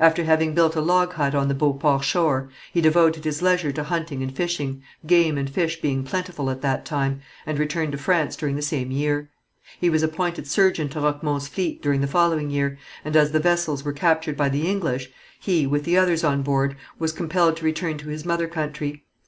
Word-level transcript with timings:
After 0.00 0.24
having 0.24 0.52
built 0.52 0.74
a 0.74 0.80
log 0.80 1.12
hut 1.12 1.32
on 1.32 1.46
the 1.46 1.54
Beauport 1.54 2.02
shore, 2.02 2.48
he 2.72 2.80
devoted 2.80 3.24
his 3.24 3.40
leisure 3.40 3.70
to 3.70 3.84
hunting 3.84 4.20
and 4.20 4.34
fishing, 4.36 4.82
game 5.06 5.38
and 5.38 5.48
fish 5.48 5.80
being 5.80 6.02
plentiful 6.02 6.50
at 6.50 6.60
that 6.62 6.84
time, 6.84 7.20
and 7.46 7.56
returned 7.56 7.92
to 7.92 7.98
France 7.98 8.34
during 8.34 8.56
the 8.56 8.62
same 8.62 8.90
year. 8.90 9.30
He 9.80 9.88
was 9.88 10.02
appointed 10.02 10.48
surgeon 10.48 10.88
to 10.88 10.98
Roquemont's 11.00 11.46
fleet 11.46 11.80
during 11.82 12.00
the 12.00 12.08
following 12.08 12.50
year, 12.50 12.78
and 13.04 13.14
as 13.14 13.30
the 13.30 13.38
vessels 13.38 13.84
were 13.84 13.92
captured 13.92 14.36
by 14.36 14.48
the 14.48 14.66
English, 14.68 15.08
he, 15.38 15.68
with 15.68 15.84
the 15.84 15.96
others 15.96 16.24
on 16.24 16.42
board, 16.42 16.74
was 16.98 17.12
compelled 17.12 17.56
to 17.58 17.64
return 17.64 17.96
to 17.98 18.08
his 18.08 18.24
mother 18.24 18.48
country. 18.48 19.04